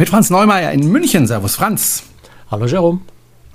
[0.00, 1.26] Mit Franz Neumeier in München.
[1.26, 2.04] Servus, Franz.
[2.50, 3.00] Hallo, Jerome.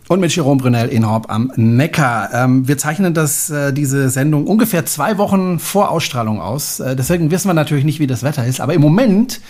[0.10, 2.30] Und mit Jerome Brunel in Horb am Neckar.
[2.36, 6.80] Ähm, wir zeichnen das, äh, diese Sendung ungefähr zwei Wochen vor Ausstrahlung aus.
[6.80, 8.62] Äh, deswegen wissen wir natürlich nicht, wie das Wetter ist.
[8.62, 9.42] Aber im Moment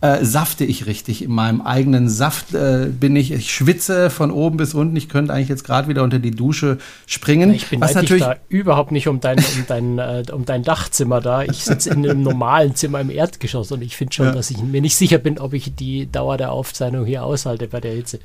[0.00, 1.22] äh, safte ich richtig.
[1.22, 3.32] In meinem eigenen Saft äh, bin ich.
[3.32, 4.94] Ich schwitze von oben bis unten.
[4.96, 7.52] Ich könnte eigentlich jetzt gerade wieder unter die Dusche springen.
[7.52, 11.42] Ich bin natürlich da überhaupt nicht um dein, um dein, äh, um dein Dachzimmer da.
[11.42, 14.32] Ich sitze in einem normalen Zimmer im Erdgeschoss und ich finde schon, ja.
[14.32, 17.80] dass ich mir nicht sicher bin, ob ich die Dauer der Aufzeichnung hier aushalte bei
[17.80, 18.20] der Hitze.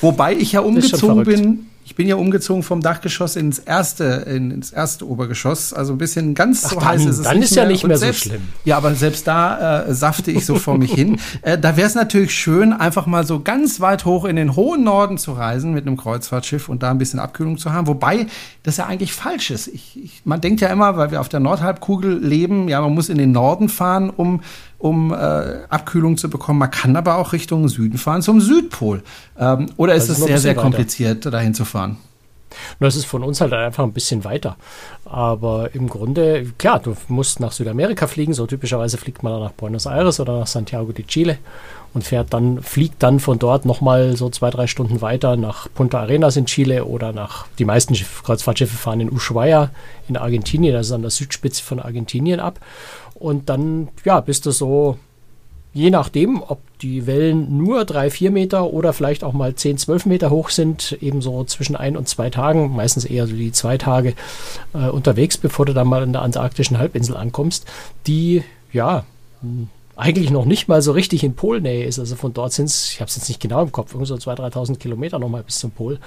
[0.00, 5.08] Wobei ich ja umgezogen bin ich bin ja umgezogen vom Dachgeschoss ins erste, ins erste
[5.08, 5.72] Obergeschoss.
[5.72, 7.22] Also ein bisschen ganz Ach, so dann, heiß ist es.
[7.22, 8.42] Dann ist ja nicht mehr selbst, so schlimm.
[8.66, 11.18] Ja, aber selbst da äh, safte ich so vor mich hin.
[11.42, 14.82] Äh, da wäre es natürlich schön, einfach mal so ganz weit hoch in den hohen
[14.82, 17.86] Norden zu reisen mit einem Kreuzfahrtschiff und da ein bisschen Abkühlung zu haben.
[17.86, 18.26] Wobei
[18.64, 19.68] das ja eigentlich falsch ist.
[19.68, 23.08] Ich, ich, man denkt ja immer, weil wir auf der Nordhalbkugel leben, ja, man muss
[23.08, 24.40] in den Norden fahren, um
[24.78, 25.16] um äh,
[25.68, 26.60] Abkühlung zu bekommen.
[26.60, 29.02] Man kann aber auch Richtung Süden fahren, zum Südpol.
[29.38, 31.30] Ähm, oder ist es sehr, sehr kompliziert, weiter.
[31.30, 31.98] dahin zu fahren?
[32.80, 34.56] Nur es ist von uns halt einfach ein bisschen weiter.
[35.04, 38.34] Aber im Grunde, klar, du musst nach Südamerika fliegen.
[38.34, 41.38] So typischerweise fliegt man dann nach Buenos Aires oder nach Santiago de Chile
[41.94, 46.00] und fährt dann, fliegt dann von dort nochmal so zwei, drei Stunden weiter nach Punta
[46.00, 49.70] Arenas in Chile oder nach, die meisten Kreuzfahrtschiffe fahren in Ushuaia
[50.08, 52.60] in Argentinien, das ist an der Südspitze von Argentinien ab.
[53.14, 54.98] Und dann, ja, bist du so,
[55.72, 60.06] je nachdem, ob die Wellen nur drei, vier Meter oder vielleicht auch mal zehn, zwölf
[60.06, 63.78] Meter hoch sind, eben so zwischen ein und zwei Tagen, meistens eher so die zwei
[63.78, 64.14] Tage
[64.74, 67.66] äh, unterwegs, bevor du dann mal an der antarktischen Halbinsel ankommst,
[68.06, 69.04] die, ja,
[69.96, 71.98] eigentlich noch nicht mal so richtig in Polnähe ist.
[71.98, 74.52] Also von dort sind es, ich habe es jetzt nicht genau im Kopf, so 2.000,
[74.52, 75.98] 3.000 Kilometer nochmal bis zum Pol.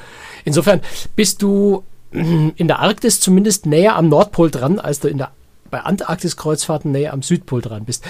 [0.45, 0.81] Insofern
[1.15, 5.31] bist du in der Arktis zumindest näher am Nordpol dran, als du in der
[5.71, 8.03] bei Antarktis-Kreuzfahrten näher am Südpol dran bist.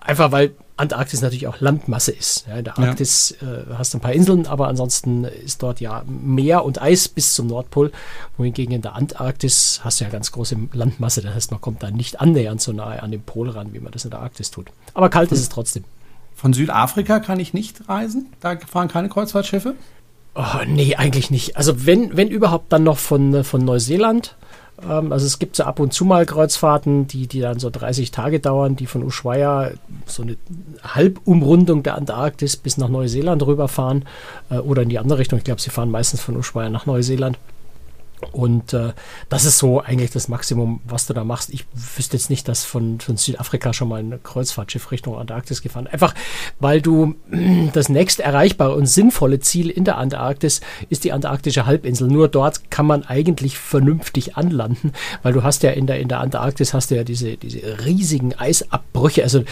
[0.00, 2.46] Einfach weil Antarktis natürlich auch Landmasse ist.
[2.46, 3.48] Ja, in der Arktis ja.
[3.48, 7.34] äh, hast du ein paar Inseln, aber ansonsten ist dort ja Meer und Eis bis
[7.34, 7.90] zum Nordpol.
[8.36, 11.22] Wohingegen in der Antarktis hast du ja ganz große Landmasse.
[11.22, 13.92] Das heißt, man kommt da nicht annähernd so nahe an den Pol ran, wie man
[13.92, 14.66] das in der Arktis tut.
[14.94, 15.84] Aber kalt ist es trotzdem.
[16.36, 18.32] Von Südafrika kann ich nicht reisen?
[18.40, 19.74] Da fahren keine Kreuzfahrtschiffe?
[20.36, 21.56] Oh, nee, eigentlich nicht.
[21.56, 24.36] Also wenn, wenn überhaupt dann noch von, von Neuseeland.
[24.82, 28.10] Ähm, also es gibt so ab und zu mal Kreuzfahrten, die, die dann so 30
[28.10, 29.72] Tage dauern, die von Ushuaia
[30.06, 30.36] so eine
[30.82, 34.04] Halbumrundung der Antarktis bis nach Neuseeland rüberfahren
[34.50, 35.38] äh, oder in die andere Richtung.
[35.38, 37.38] Ich glaube, sie fahren meistens von Ushuaia nach Neuseeland.
[38.32, 38.92] Und äh,
[39.28, 41.50] das ist so eigentlich das Maximum, was du da machst.
[41.50, 41.64] Ich
[41.96, 45.86] wüsste jetzt nicht, dass von, von Südafrika schon mal ein Kreuzfahrtschiff Richtung Antarktis gefahren.
[45.86, 46.14] Einfach,
[46.58, 47.14] weil du
[47.72, 52.08] das nächst erreichbare und sinnvolle Ziel in der Antarktis ist die antarktische Halbinsel.
[52.08, 54.92] Nur dort kann man eigentlich vernünftig anlanden,
[55.22, 58.34] weil du hast ja in der, in der Antarktis hast du ja diese, diese riesigen
[58.34, 59.22] Eisabbrüche.
[59.22, 59.44] Also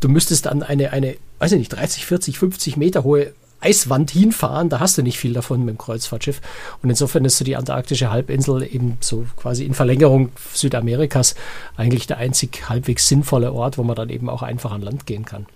[0.00, 4.68] du müsstest dann eine, eine, weiß ich nicht, 30, 40, 50 Meter hohe Eiswand hinfahren,
[4.68, 6.40] da hast du nicht viel davon mit dem Kreuzfahrtschiff.
[6.82, 11.34] Und insofern ist so die antarktische Halbinsel eben so quasi in Verlängerung Südamerikas
[11.76, 15.24] eigentlich der einzig halbwegs sinnvolle Ort, wo man dann eben auch einfach an Land gehen
[15.24, 15.46] kann.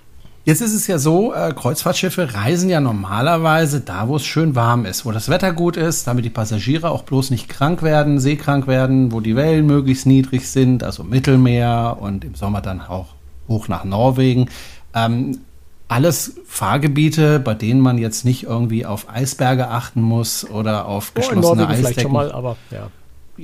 [0.46, 4.84] Jetzt ist es ja so, äh, Kreuzfahrtschiffe reisen ja normalerweise da, wo es schön warm
[4.84, 8.68] ist, wo das Wetter gut ist, damit die Passagiere auch bloß nicht krank werden, seekrank
[8.68, 13.08] werden, wo die Wellen möglichst niedrig sind, also Mittelmeer und im Sommer dann auch
[13.48, 14.48] hoch nach Norwegen.
[14.94, 15.40] Ähm,
[15.88, 21.48] alles Fahrgebiete, bei denen man jetzt nicht irgendwie auf Eisberge achten muss oder auf geschlossene
[21.48, 21.76] oh, in Eisdecken.
[21.76, 22.90] vielleicht schon mal, aber ja.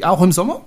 [0.09, 0.63] Auch im Sommer?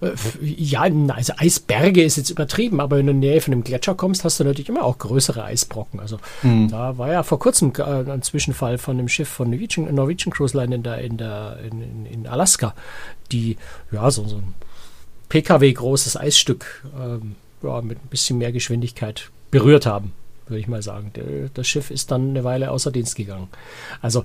[0.00, 0.12] Äh,
[0.42, 3.94] ja, also Eisberge ist jetzt übertrieben, aber wenn du in der Nähe von einem Gletscher
[3.94, 6.00] kommst, hast du natürlich immer auch größere Eisbrocken.
[6.00, 6.68] Also mhm.
[6.68, 10.56] da war ja vor kurzem äh, ein Zwischenfall von einem Schiff von Norwegian, Norwegian Cruise
[10.56, 12.74] Line in, der, in, der, in, in Alaska,
[13.32, 13.56] die
[13.92, 14.54] ja so, so ein
[15.28, 20.12] PKW großes Eisstück ähm, ja, mit ein bisschen mehr Geschwindigkeit berührt haben
[20.50, 21.12] würde ich mal sagen.
[21.54, 23.48] das Schiff ist dann eine Weile außer Dienst gegangen.
[24.02, 24.24] Also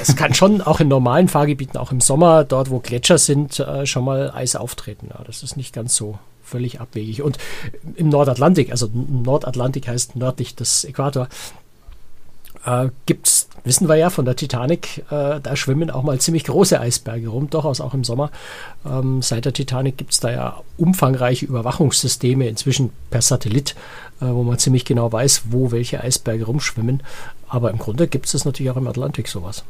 [0.00, 3.86] es kann schon auch in normalen Fahrgebieten, auch im Sommer, dort wo Gletscher sind, äh,
[3.86, 5.08] schon mal Eis auftreten.
[5.10, 7.22] Ja, das ist nicht ganz so völlig abwegig.
[7.22, 7.38] Und
[7.96, 11.28] im Nordatlantik, also Nordatlantik heißt nördlich des Äquator,
[12.64, 16.80] äh, gibt's, wissen wir ja von der Titanic, äh, da schwimmen auch mal ziemlich große
[16.80, 18.30] Eisberge rum, durchaus auch im Sommer.
[18.84, 23.74] Ähm, seit der Titanic gibt es da ja umfangreiche Überwachungssysteme, inzwischen per Satellit,
[24.20, 27.02] äh, wo man ziemlich genau weiß, wo welche Eisberge rumschwimmen.
[27.48, 29.64] Aber im Grunde gibt es das natürlich auch im Atlantik sowas.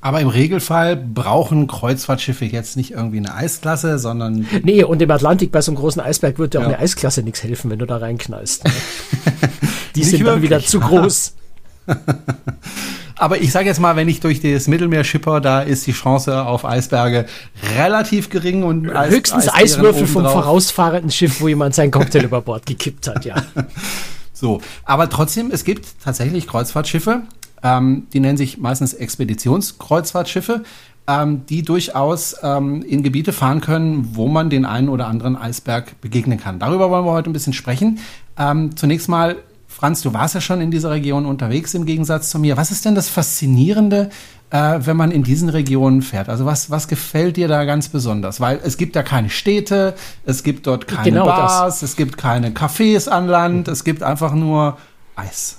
[0.00, 4.46] Aber im Regelfall brauchen Kreuzfahrtschiffe jetzt nicht irgendwie eine Eisklasse, sondern.
[4.62, 6.64] Nee, und im Atlantik bei so einem großen Eisberg wird dir ja.
[6.64, 8.64] auch eine Eisklasse nichts helfen, wenn du da reinknallst.
[9.96, 11.34] Die sind dann wieder zu groß.
[13.18, 16.44] Aber ich sage jetzt mal, wenn ich durch das Mittelmeer schipper, da ist die Chance
[16.44, 17.26] auf Eisberge
[17.76, 22.64] relativ gering und Eis, höchstens Eiswürfel vom vorausfahrenden Schiff, wo jemand seinen Cocktail über Bord
[22.66, 23.36] gekippt hat, ja.
[24.32, 27.22] So, aber trotzdem, es gibt tatsächlich Kreuzfahrtschiffe,
[27.64, 30.62] ähm, die nennen sich meistens Expeditionskreuzfahrtschiffe,
[31.08, 36.00] ähm, die durchaus ähm, in Gebiete fahren können, wo man den einen oder anderen Eisberg
[36.00, 36.60] begegnen kann.
[36.60, 37.98] Darüber wollen wir heute ein bisschen sprechen.
[38.38, 39.36] Ähm, zunächst mal,
[39.78, 42.56] Franz, du warst ja schon in dieser Region unterwegs im Gegensatz zu mir.
[42.56, 44.10] Was ist denn das Faszinierende,
[44.50, 46.28] äh, wenn man in diesen Regionen fährt?
[46.28, 48.40] Also was, was gefällt dir da ganz besonders?
[48.40, 49.94] Weil es gibt ja keine Städte,
[50.26, 51.90] es gibt dort keine genau Bars, das.
[51.90, 54.78] es gibt keine Cafés an Land, es gibt einfach nur
[55.14, 55.57] Eis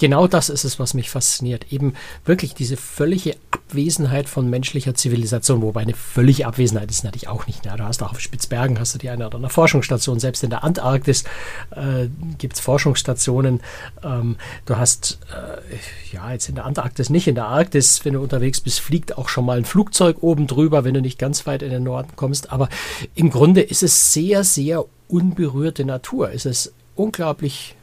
[0.00, 1.72] genau das ist es, was mich fasziniert.
[1.72, 1.94] Eben
[2.24, 7.64] wirklich diese völlige Abwesenheit von menschlicher Zivilisation, wobei eine völlige Abwesenheit ist natürlich auch nicht.
[7.64, 10.50] Ja, du hast auch auf Spitzbergen hast du die eine oder andere Forschungsstation, selbst in
[10.50, 11.22] der Antarktis
[11.70, 12.08] äh,
[12.38, 13.60] gibt es Forschungsstationen.
[14.02, 18.20] Ähm, du hast, äh, ja, jetzt in der Antarktis nicht, in der Arktis, wenn du
[18.20, 21.62] unterwegs bist, fliegt auch schon mal ein Flugzeug oben drüber, wenn du nicht ganz weit
[21.62, 22.50] in den Norden kommst.
[22.50, 22.68] Aber
[23.14, 26.32] im Grunde ist es sehr, sehr unberührte Natur.
[26.32, 27.76] Es ist unglaublich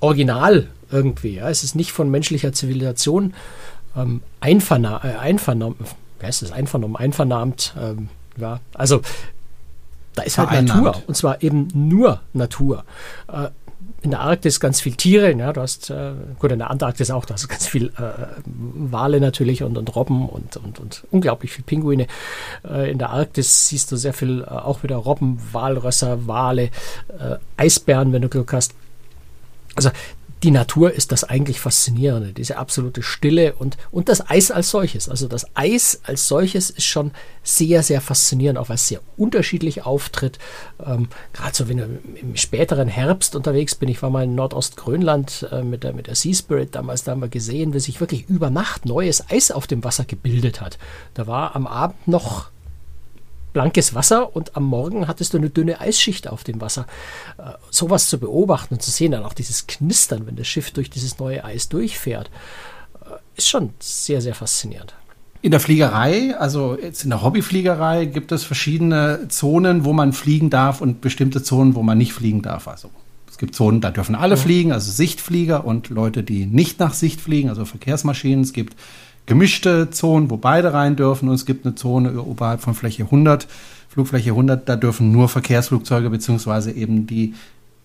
[0.00, 1.36] original irgendwie.
[1.36, 1.48] Ja.
[1.48, 3.34] Es ist nicht von menschlicher Zivilisation
[3.96, 5.76] ähm, einverna äh, einvernommen,
[6.20, 7.74] wie heißt das, einvernommen, einvernahmt.
[7.80, 8.60] Ähm, ja.
[8.74, 9.02] Also
[10.14, 12.84] da ist halt Natur und zwar eben nur Natur.
[13.32, 13.48] Äh,
[14.02, 17.24] in der Arktis ganz viel Tiere, ja, du hast, äh, gut, in der Antarktis auch,
[17.24, 21.64] du hast ganz viel äh, Wale natürlich und, und Robben und, und, und unglaublich viel
[21.64, 22.06] Pinguine.
[22.68, 26.64] Äh, in der Arktis siehst du sehr viel äh, auch wieder Robben, Walrösser, Wale,
[27.08, 28.72] äh, Eisbären, wenn du Glück hast.
[29.74, 29.90] Also
[30.42, 35.08] die Natur ist das eigentlich Faszinierende, diese absolute Stille und, und das Eis als solches.
[35.08, 37.10] Also das Eis als solches ist schon
[37.42, 40.38] sehr, sehr faszinierend, auch weil es sehr unterschiedlich auftritt.
[40.84, 45.48] Ähm, Gerade so, wenn du im späteren Herbst unterwegs bin, ich war mal in Nordostgrönland
[45.50, 48.28] äh, mit, der, mit der Sea Spirit damals, da haben wir gesehen, wie sich wirklich
[48.28, 50.78] über Nacht neues Eis auf dem Wasser gebildet hat.
[51.14, 52.50] Da war am Abend noch
[53.52, 56.86] blankes Wasser und am Morgen hattest du eine dünne Eisschicht auf dem Wasser.
[57.38, 60.90] Äh, sowas zu beobachten und zu sehen, dann auch dieses Knistern, wenn das Schiff durch
[60.90, 62.30] dieses neue Eis durchfährt,
[63.00, 64.94] äh, ist schon sehr, sehr faszinierend.
[65.40, 70.50] In der Fliegerei, also jetzt in der Hobbyfliegerei, gibt es verschiedene Zonen, wo man fliegen
[70.50, 72.66] darf und bestimmte Zonen, wo man nicht fliegen darf.
[72.66, 72.90] Also
[73.30, 74.40] es gibt Zonen, da dürfen alle mhm.
[74.40, 78.42] fliegen, also Sichtflieger und Leute, die nicht nach Sicht fliegen, also Verkehrsmaschinen.
[78.42, 78.76] Es gibt
[79.28, 83.46] gemischte Zonen, wo beide rein dürfen und es gibt eine Zone oberhalb von Fläche 100,
[83.88, 87.34] Flugfläche 100, da dürfen nur Verkehrsflugzeuge beziehungsweise eben die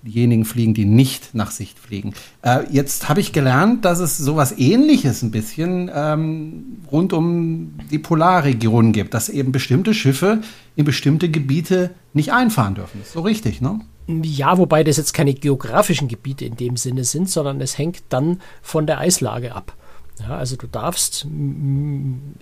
[0.04, 2.14] diejenigen fliegen, die nicht nach Sicht fliegen.
[2.42, 8.00] Äh, jetzt habe ich gelernt, dass es sowas ähnliches ein bisschen ähm, rund um die
[8.00, 10.42] Polarregion gibt, dass eben bestimmte Schiffe
[10.76, 13.02] in bestimmte Gebiete nicht einfahren dürfen.
[13.02, 13.80] Ist so richtig, ne?
[14.08, 18.42] Ja, wobei das jetzt keine geografischen Gebiete in dem Sinne sind, sondern es hängt dann
[18.62, 19.74] von der Eislage ab.
[20.20, 22.36] Ja, also du darfst in,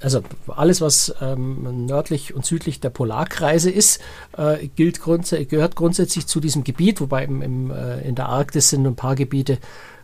[0.00, 4.00] also alles, was ähm, nördlich und südlich der Polarkreise ist,
[4.36, 8.70] äh, gilt grunds gehört grundsätzlich zu diesem Gebiet, wobei im, im, äh, in der Arktis
[8.70, 9.58] sind ein paar Gebiete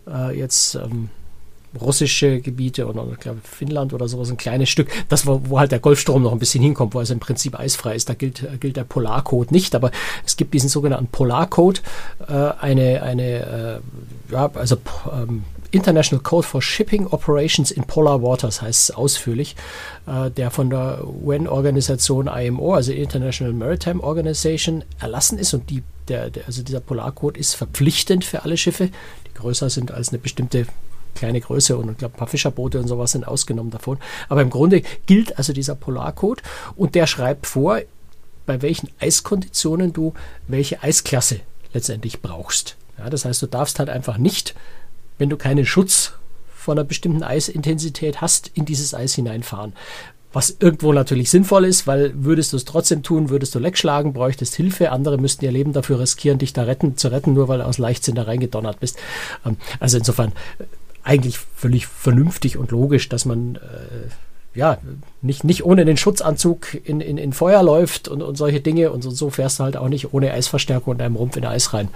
[0.06, 1.10] äh, jetzt ähm,
[1.80, 3.06] russische Gebiete oder
[3.42, 6.62] Finnland oder sowas, ein kleines Stück, das wo, wo halt der Golfstrom noch ein bisschen
[6.62, 9.90] hinkommt, wo es im Prinzip eisfrei ist, da gilt, gilt der Polarcode nicht, aber
[10.24, 11.82] es gibt diesen sogenannten Polarcode,
[12.26, 13.80] äh, eine, eine
[14.30, 14.76] äh, ja, also
[15.12, 19.54] ähm, International Code for Shipping Operations in Polar Waters heißt es ausführlich,
[20.06, 26.30] äh, der von der UN-Organisation IMO, also International Maritime Organization, erlassen ist und die, der,
[26.30, 28.86] der, also dieser Polarcode ist verpflichtend für alle Schiffe,
[29.26, 30.66] die größer sind als eine bestimmte
[31.14, 33.98] kleine Größe und ich glaube ein paar Fischerboote und sowas sind ausgenommen davon.
[34.28, 36.42] Aber im Grunde gilt also dieser Polarcode
[36.76, 37.80] und der schreibt vor,
[38.46, 40.14] bei welchen Eiskonditionen du
[40.46, 41.40] welche Eisklasse
[41.72, 42.76] letztendlich brauchst.
[42.98, 44.54] Ja, das heißt, du darfst halt einfach nicht
[45.18, 46.12] wenn du keinen Schutz
[46.54, 49.72] von einer bestimmten Eisintensität hast, in dieses Eis hineinfahren.
[50.32, 54.54] Was irgendwo natürlich sinnvoll ist, weil würdest du es trotzdem tun, würdest du leckschlagen, bräuchtest
[54.54, 57.64] Hilfe, andere müssten ihr Leben dafür riskieren, dich da retten, zu retten, nur weil du
[57.64, 58.98] aus Leichtsinn da reingedonnert bist.
[59.46, 60.32] Ähm, also insofern
[61.08, 64.10] eigentlich völlig vernünftig und logisch, dass man äh,
[64.54, 64.76] ja,
[65.22, 68.90] nicht, nicht ohne den Schutzanzug in, in, in Feuer läuft und, und solche Dinge.
[68.90, 71.72] Und so, so fährst du halt auch nicht ohne Eisverstärkung und einem Rumpf in Eis
[71.72, 71.88] rein.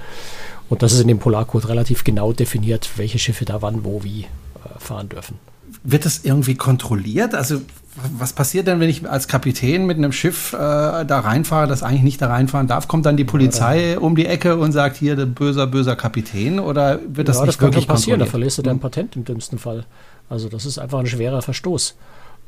[0.70, 4.22] Und das ist in dem Polarcode relativ genau definiert, welche Schiffe da wann, wo, wie
[4.22, 5.38] äh, fahren dürfen.
[5.84, 7.34] Wird das irgendwie kontrolliert?
[7.34, 7.60] Also
[7.94, 12.02] was passiert denn, wenn ich als Kapitän mit einem Schiff äh, da reinfahre, das eigentlich
[12.02, 12.88] nicht da reinfahren darf?
[12.88, 16.58] Kommt dann die Polizei ja, um die Ecke und sagt, hier, der böser, böser Kapitän?
[16.58, 18.20] Oder wird das ja, nicht das wirklich passieren?
[18.20, 18.80] Da verlierst du dein hm.
[18.80, 19.84] Patent im dümmsten Fall.
[20.30, 21.96] Also das ist einfach ein schwerer Verstoß.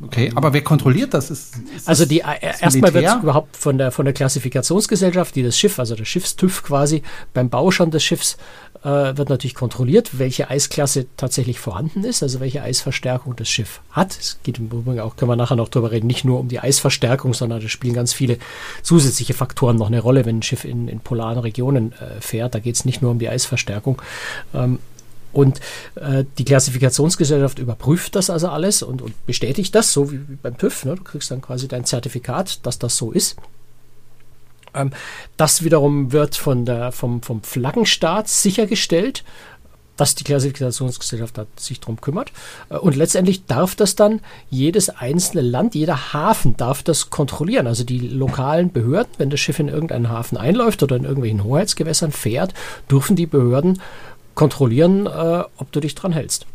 [0.03, 1.31] Okay, aber wer kontrolliert das?
[1.31, 5.57] Ist, ist also die äh, erstmal wird überhaupt von der von der Klassifikationsgesellschaft, die das
[5.57, 8.37] Schiff, also der Schiffstüv quasi beim Bau schon des Schiffs
[8.85, 14.17] äh, wird natürlich kontrolliert, welche Eisklasse tatsächlich vorhanden ist, also welche Eisverstärkung das Schiff hat.
[14.19, 16.61] Es geht im Übrigen auch, können wir nachher noch drüber reden, nicht nur um die
[16.61, 18.39] Eisverstärkung, sondern da spielen ganz viele
[18.83, 22.55] zusätzliche Faktoren noch eine Rolle, wenn ein Schiff in, in polaren Regionen äh, fährt.
[22.55, 24.01] Da geht es nicht nur um die Eisverstärkung.
[24.53, 24.79] Ähm,
[25.33, 25.61] und
[25.97, 30.85] äh, die Klassifikationsgesellschaft überprüft das also alles und, und bestätigt das, so wie, beim TÜV.
[30.85, 30.95] Ne?
[30.95, 33.37] Du kriegst dann quasi dein Zertifikat, dass das so ist.
[34.75, 34.91] Ähm,
[35.37, 39.25] das wiederum wird von der, vom, vom Flaggenstaat sichergestellt
[39.97, 42.33] dass die Klassifikationsgesellschaft sich darum kümmert.
[42.69, 47.67] Äh, und letztendlich darf das dann jedes einzelne Land, jeder Hafen darf das kontrollieren.
[47.67, 52.13] Also die lokalen Behörden, wenn das Schiff in irgendeinen Hafen einläuft oder in irgendwelchen Hoheitsgewässern
[52.13, 52.55] fährt,
[52.91, 53.81] dürfen die Behörden
[54.35, 56.47] kontrollieren, äh, ob du dich dran hältst.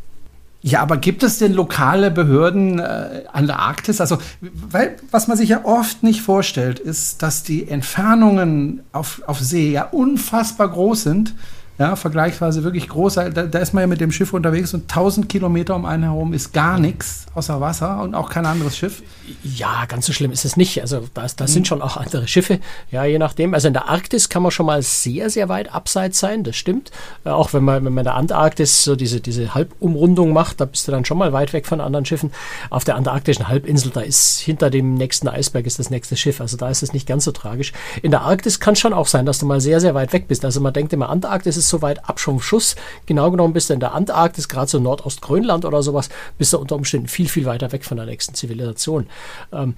[0.61, 4.01] Ja, aber gibt es denn lokale Behörden äh, an der Arktis?
[4.01, 9.39] Also, weil, was man sich ja oft nicht vorstellt, ist, dass die Entfernungen auf, auf
[9.39, 11.33] See ja unfassbar groß sind
[11.79, 13.15] ja, vergleichsweise wirklich groß.
[13.15, 16.33] Da, da, ist man ja mit dem Schiff unterwegs und 1000 Kilometer um einen herum
[16.33, 19.01] ist gar nichts außer Wasser und auch kein anderes Schiff.
[19.43, 20.81] Ja, ganz so schlimm ist es nicht.
[20.81, 21.45] Also das mhm.
[21.47, 22.59] sind schon auch andere Schiffe,
[22.91, 23.53] ja, je nachdem.
[23.53, 26.91] Also in der Arktis kann man schon mal sehr, sehr weit abseits sein, das stimmt.
[27.23, 30.65] Äh, auch wenn man, wenn man in der Antarktis so diese, diese Halbumrundung macht, da
[30.65, 32.31] bist du dann schon mal weit weg von anderen Schiffen.
[32.71, 36.41] Auf der antarktischen Halbinsel, da ist hinter dem nächsten Eisberg ist das nächste Schiff.
[36.41, 37.71] Also da ist es nicht ganz so tragisch.
[38.01, 40.43] In der Arktis kann schon auch sein, dass du mal sehr, sehr weit weg bist.
[40.43, 42.75] Also man denkt immer, Antarktis ist so weit ab vom Schuss.
[43.05, 46.75] Genau genommen bist du in der Antarktis, gerade so Nordostgrönland oder sowas, bist du unter
[46.75, 49.07] Umständen viel, viel weiter weg von der nächsten Zivilisation.
[49.51, 49.75] Ähm,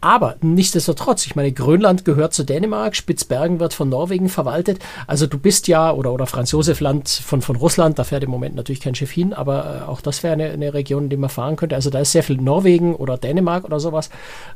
[0.00, 4.78] aber nichtsdestotrotz, ich meine, Grönland gehört zu Dänemark, Spitzbergen wird von Norwegen verwaltet.
[5.06, 8.30] Also du bist ja, oder, oder Franz Josef Land von, von Russland, da fährt im
[8.30, 11.16] Moment natürlich kein Schiff hin, aber äh, auch das wäre eine, eine Region, in die
[11.18, 11.74] man fahren könnte.
[11.74, 14.08] Also da ist sehr viel Norwegen oder Dänemark oder sowas.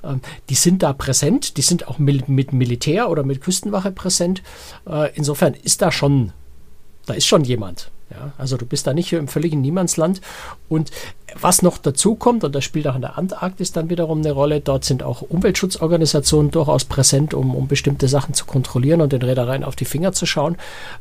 [0.03, 4.43] Ähm, die sind da präsent, die sind auch mit, mit Militär oder mit Küstenwache präsent.
[4.89, 6.33] Äh, insofern ist da schon
[7.07, 7.91] da ist schon jemand.
[8.11, 10.21] Ja, also du bist da nicht im völligen Niemandsland.
[10.69, 10.91] Und
[11.41, 14.61] was noch dazu kommt, und das spielt auch in der Antarktis dann wiederum eine Rolle,
[14.61, 19.65] dort sind auch Umweltschutzorganisationen durchaus präsent, um, um bestimmte Sachen zu kontrollieren und den Reedereien
[19.65, 20.57] auf die Finger zu schauen.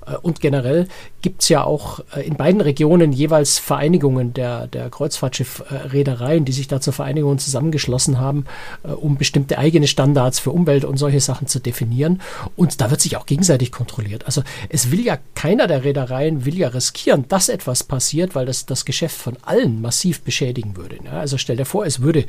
[0.06, 0.88] Äh, und generell
[1.22, 6.68] gibt es ja auch äh, in beiden Regionen jeweils Vereinigungen der, der Kreuzfahrtschiff-Reedereien, die sich
[6.68, 8.46] da zur Vereinigung zusammengeschlossen haben,
[8.84, 12.22] äh, um bestimmte eigene Standards für Umwelt und solche Sachen zu definieren.
[12.56, 14.26] Und da wird sich auch gegenseitig kontrolliert.
[14.26, 18.66] Also es will ja keiner der Reedereien will ja riskieren, dass etwas passiert, weil das
[18.66, 21.02] das Geschäft von allen massiv beschädigen würde.
[21.04, 21.12] Ne?
[21.12, 22.26] Also stell dir vor, es würde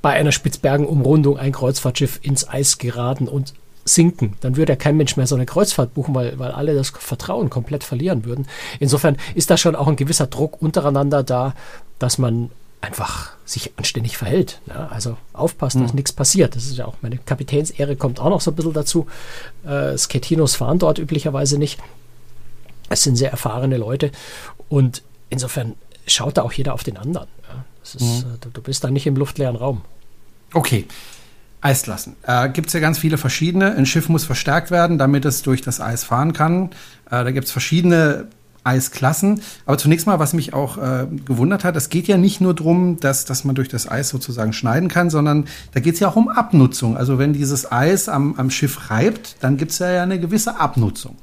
[0.00, 5.16] bei einer Spitzbergenumrundung ein Kreuzfahrtschiff ins Eis geraten und sinken, dann würde ja kein Mensch
[5.16, 8.46] mehr so eine Kreuzfahrt buchen, weil, weil alle das Vertrauen komplett verlieren würden.
[8.78, 11.54] Insofern ist da schon auch ein gewisser Druck untereinander da,
[11.98, 14.60] dass man einfach sich anständig verhält.
[14.66, 15.98] Ja, also aufpassen, dass mhm.
[15.98, 16.56] nichts passiert.
[16.56, 19.06] Das ist ja auch meine Kapitänsehre kommt auch noch so ein bisschen dazu.
[19.64, 21.78] Äh, Sketinos fahren dort üblicherweise nicht.
[22.88, 24.10] Es sind sehr erfahrene Leute
[24.68, 25.74] und insofern
[26.06, 27.28] schaut da auch jeder auf den anderen.
[27.42, 27.64] Ja.
[27.82, 28.38] Ist, mhm.
[28.40, 29.82] du, du, bist da nicht im luftleeren Raum.
[30.54, 30.86] Okay.
[31.60, 32.16] Eis lassen.
[32.26, 33.74] Äh, gibt es ja ganz viele verschiedene.
[33.74, 36.70] Ein Schiff muss verstärkt werden, damit es durch das Eis fahren kann.
[37.06, 38.28] Äh, da gibt es verschiedene
[38.64, 39.42] Eisklassen.
[39.66, 42.98] Aber zunächst mal, was mich auch äh, gewundert hat, es geht ja nicht nur darum,
[43.00, 46.16] dass, dass man durch das Eis sozusagen schneiden kann, sondern da geht es ja auch
[46.16, 46.96] um Abnutzung.
[46.96, 51.16] Also wenn dieses Eis am, am Schiff reibt, dann gibt es ja eine gewisse Abnutzung.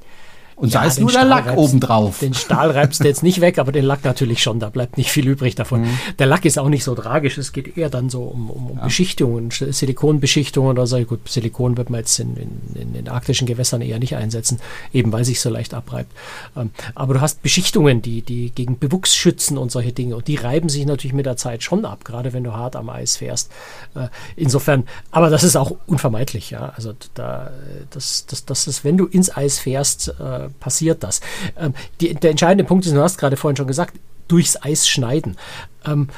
[0.59, 2.19] Und ja, da ist nur der Lack obendrauf.
[2.19, 4.59] Den Stahl reibst du jetzt nicht weg, aber den Lack natürlich schon.
[4.59, 5.83] Da bleibt nicht viel übrig davon.
[5.83, 5.97] Mhm.
[6.19, 7.37] Der Lack ist auch nicht so tragisch.
[7.37, 8.83] Es geht eher dann so um, um, um ja.
[8.83, 10.99] Beschichtungen, Silikonbeschichtungen oder so.
[11.05, 14.59] Gut, Silikon wird man jetzt in, in, in, den arktischen Gewässern eher nicht einsetzen,
[14.91, 16.11] eben weil sich so leicht abreibt.
[16.57, 20.17] Ähm, aber du hast Beschichtungen, die, die gegen Bewuchs schützen und solche Dinge.
[20.17, 22.89] Und die reiben sich natürlich mit der Zeit schon ab, gerade wenn du hart am
[22.89, 23.49] Eis fährst.
[23.95, 26.49] Äh, insofern, aber das ist auch unvermeidlich.
[26.49, 26.73] Ja?
[26.75, 27.51] Also da,
[27.91, 31.21] das, das, das ist, wenn du ins Eis fährst, äh, passiert das.
[31.57, 33.95] Ähm, die, der entscheidende Punkt ist, du hast gerade vorhin schon gesagt,
[34.27, 35.37] durchs Eis schneiden.
[35.85, 36.09] Ähm,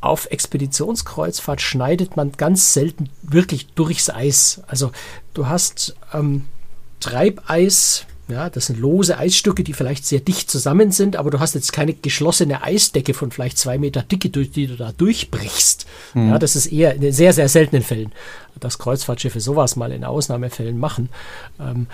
[0.00, 4.62] auf Expeditionskreuzfahrt schneidet man ganz selten wirklich durchs Eis.
[4.66, 4.92] Also
[5.34, 6.46] du hast ähm,
[7.00, 11.54] Treibeis, ja, das sind lose Eisstücke, die vielleicht sehr dicht zusammen sind, aber du hast
[11.54, 15.86] jetzt keine geschlossene Eisdecke von vielleicht zwei Meter Dicke, durch die du da durchbrichst.
[16.14, 16.30] Mhm.
[16.30, 18.12] Ja, das ist eher in sehr, sehr seltenen Fällen,
[18.58, 21.10] dass Kreuzfahrtschiffe sowas mal in Ausnahmefällen machen.
[21.58, 21.88] Ähm,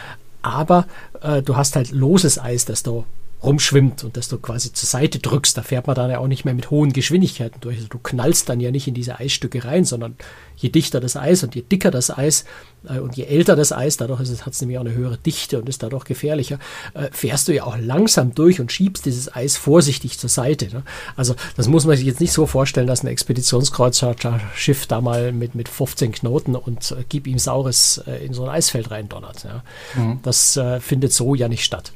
[0.46, 0.86] aber
[1.20, 3.04] äh, du hast halt loses Eis, das du
[3.42, 5.56] rumschwimmt und das du quasi zur Seite drückst.
[5.56, 7.76] Da fährt man dann ja auch nicht mehr mit hohen Geschwindigkeiten durch.
[7.76, 10.16] Also du knallst dann ja nicht in diese Eisstücke rein, sondern
[10.56, 12.44] je dichter das Eis und je dicker das Eis
[12.88, 15.68] äh, und je älter das Eis, dadurch hat es nämlich auch eine höhere Dichte und
[15.68, 16.58] ist dadurch gefährlicher,
[16.94, 20.68] äh, fährst du ja auch langsam durch und schiebst dieses Eis vorsichtig zur Seite.
[20.72, 20.82] Ne?
[21.14, 25.54] Also das muss man sich jetzt nicht so vorstellen, dass ein Expeditionskreuzfahrtschiff da mal mit,
[25.54, 29.44] mit 15 Knoten und äh, gib ihm Saures äh, in so ein Eisfeld reindonnert.
[29.44, 29.62] Ja?
[29.94, 30.20] Mhm.
[30.22, 31.92] Das äh, findet so ja nicht statt.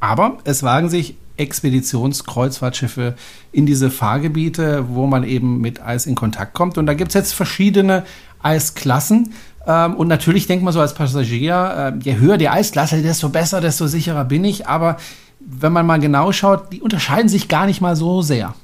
[0.00, 3.14] Aber es wagen sich Expeditionskreuzfahrtschiffe
[3.52, 6.78] in diese Fahrgebiete, wo man eben mit Eis in Kontakt kommt.
[6.78, 8.04] Und da gibt es jetzt verschiedene
[8.42, 9.34] Eisklassen.
[9.66, 13.60] Ähm, und natürlich denkt man so als Passagier, äh, je höher die Eisklasse, desto besser,
[13.60, 14.66] desto sicherer bin ich.
[14.66, 14.96] Aber
[15.40, 18.54] wenn man mal genau schaut, die unterscheiden sich gar nicht mal so sehr.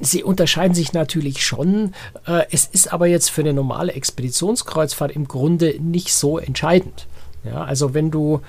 [0.00, 1.94] Sie unterscheiden sich natürlich schon.
[2.26, 7.06] Äh, es ist aber jetzt für eine normale Expeditionskreuzfahrt im Grunde nicht so entscheidend.
[7.44, 8.40] Ja, also wenn du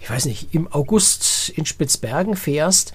[0.00, 2.92] ich weiß nicht, im August in Spitzbergen fährst,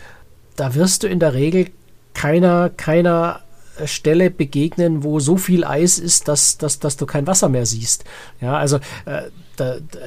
[0.56, 1.72] da wirst du in der Regel
[2.14, 3.42] keiner, keiner
[3.86, 8.04] Stelle begegnen, wo so viel Eis ist, dass, dass, dass du kein Wasser mehr siehst.
[8.40, 9.24] Ja, also äh,
[9.56, 10.00] da, da,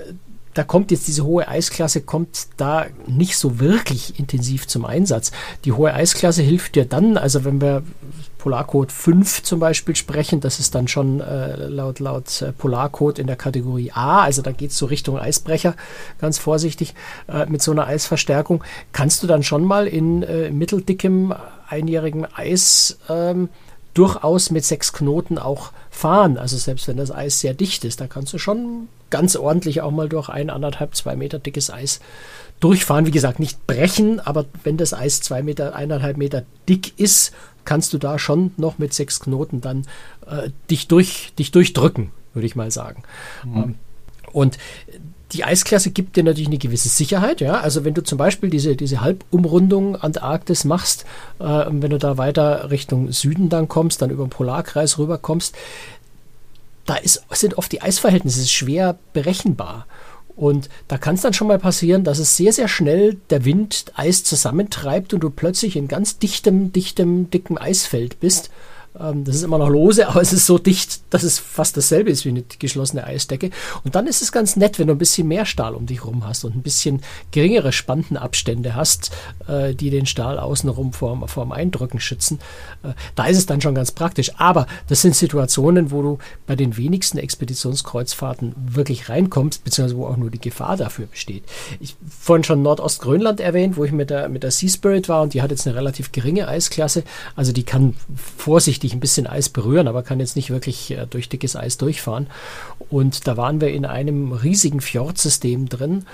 [0.54, 5.32] da kommt jetzt diese hohe Eisklasse, kommt da nicht so wirklich intensiv zum Einsatz.
[5.64, 7.82] Die hohe Eisklasse hilft dir dann, also wenn wir
[8.46, 13.26] Polarcode 5 zum Beispiel sprechen, das ist dann schon äh, laut, laut äh, Polarcode in
[13.26, 15.74] der Kategorie A, also da geht es so Richtung Eisbrecher,
[16.20, 16.94] ganz vorsichtig,
[17.26, 18.62] äh, mit so einer Eisverstärkung,
[18.92, 21.34] kannst du dann schon mal in äh, mitteldickem
[21.68, 23.48] einjährigem Eis ähm,
[23.94, 26.38] durchaus mit sechs Knoten auch fahren.
[26.38, 29.90] Also selbst wenn das Eis sehr dicht ist, da kannst du schon ganz ordentlich auch
[29.90, 31.98] mal durch ein, anderthalb, zwei Meter dickes Eis
[32.60, 33.06] durchfahren.
[33.06, 37.32] Wie gesagt, nicht brechen, aber wenn das Eis zwei Meter, eineinhalb Meter dick ist
[37.66, 39.86] kannst du da schon noch mit sechs Knoten dann
[40.26, 43.02] äh, dich, durch, dich durchdrücken, würde ich mal sagen.
[43.44, 43.56] Mhm.
[43.56, 43.74] Ähm,
[44.32, 44.58] und
[45.32, 47.60] die Eisklasse gibt dir natürlich eine gewisse Sicherheit, ja.
[47.60, 51.04] Also wenn du zum Beispiel diese, diese Halbumrundung Antarktis machst,
[51.40, 55.54] äh, wenn du da weiter Richtung Süden dann kommst, dann über den Polarkreis rüberkommst,
[56.86, 59.86] da ist, sind oft die Eisverhältnisse schwer berechenbar.
[60.36, 63.86] Und da kann es dann schon mal passieren, dass es sehr, sehr schnell der Wind
[63.94, 68.50] Eis zusammentreibt und du plötzlich in ganz dichtem, dichtem, dickem Eisfeld bist.
[68.50, 68.52] Ähm,
[68.98, 72.24] das ist immer noch lose, aber es ist so dicht, dass es fast dasselbe ist
[72.24, 73.50] wie eine geschlossene Eisdecke.
[73.84, 76.26] Und dann ist es ganz nett, wenn du ein bisschen mehr Stahl um dich rum
[76.26, 79.10] hast und ein bisschen geringere Spantenabstände hast,
[79.48, 82.38] äh, die den Stahl außenrum vorm, vorm Eindrücken schützen.
[82.82, 84.32] Äh, da ist es dann schon ganz praktisch.
[84.36, 90.16] Aber das sind Situationen, wo du bei den wenigsten Expeditionskreuzfahrten wirklich reinkommst, beziehungsweise wo auch
[90.16, 91.44] nur die Gefahr dafür besteht.
[91.80, 95.34] Ich vorhin schon Nordostgrönland erwähnt, wo ich mit der, mit der Sea Spirit war und
[95.34, 97.04] die hat jetzt eine relativ geringe Eisklasse.
[97.34, 97.94] Also die kann
[98.36, 101.76] vorsichtig vorsichtig ein bisschen Eis berühren, aber kann jetzt nicht wirklich äh, durch dickes Eis
[101.76, 102.28] durchfahren.
[102.90, 106.06] Und da waren wir in einem riesigen Fjordsystem drin,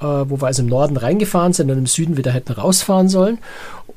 [0.00, 3.38] äh, wo wir also im Norden reingefahren sind und im Süden wieder hätten rausfahren sollen.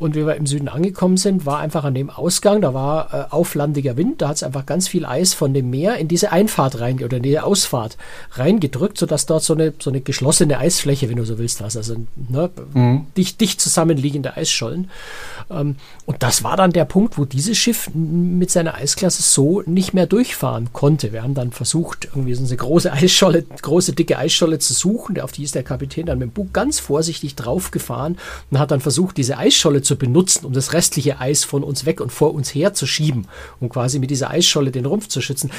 [0.01, 3.31] Und wie wir im Süden angekommen sind, war einfach an dem Ausgang, da war äh,
[3.31, 6.79] auflandiger Wind, da hat es einfach ganz viel Eis von dem Meer in diese Einfahrt
[6.79, 7.97] rein oder in die Ausfahrt
[8.31, 11.77] reingedrückt, sodass dort so eine, so eine geschlossene Eisfläche, wenn du so willst, hast.
[11.77, 13.05] Also ne, mhm.
[13.15, 14.89] dicht, dicht zusammenliegende Eisschollen.
[15.51, 15.75] Ähm,
[16.07, 20.07] und das war dann der Punkt, wo dieses Schiff mit seiner Eisklasse so nicht mehr
[20.07, 21.13] durchfahren konnte.
[21.13, 25.19] Wir haben dann versucht, irgendwie so eine große Eisscholle, große dicke Eisscholle zu suchen.
[25.21, 28.17] Auf die ist der Kapitän dann mit dem Bug ganz vorsichtig draufgefahren
[28.49, 32.01] und hat dann versucht, diese Eisscholle zu benutzen, um das restliche Eis von uns weg
[32.01, 33.27] und vor uns her zu schieben,
[33.61, 35.49] um quasi mit dieser Eisscholle den Rumpf zu schützen.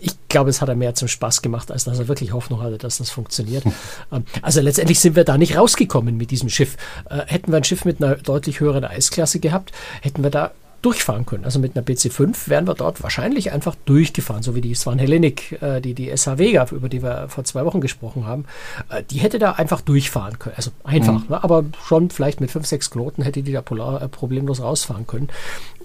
[0.00, 2.78] Ich glaube, es hat er mehr zum Spaß gemacht, als dass er wirklich Hoffnung hatte,
[2.78, 3.64] dass das funktioniert.
[4.10, 6.76] Ähm, also letztendlich sind wir da nicht rausgekommen mit diesem Schiff.
[7.10, 10.52] Äh, hätten wir ein Schiff mit einer deutlich höheren Eisklasse gehabt, hätten wir da
[10.82, 11.44] durchfahren können.
[11.44, 15.60] Also mit einer BC5 wären wir dort wahrscheinlich einfach durchgefahren, so wie die Swan Hellenic,
[15.60, 18.44] äh, die, die SH Vega, über die wir vor zwei Wochen gesprochen haben,
[18.88, 20.54] äh, die hätte da einfach durchfahren können.
[20.56, 21.26] Also einfach, mhm.
[21.28, 21.42] ne?
[21.42, 25.28] aber schon vielleicht mit fünf, sechs Knoten hätte die da polar, äh, problemlos rausfahren können.